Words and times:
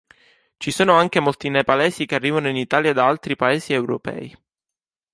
Ci 0.57 0.71
sono 0.71 0.93
anche 0.93 1.19
molti 1.19 1.49
nepalesi 1.51 2.07
che 2.07 2.15
arrivano 2.15 2.47
in 2.47 2.55
Italia 2.55 2.91
da 2.91 3.05
altri 3.05 3.35
paesi 3.35 3.73
europei. 3.73 4.35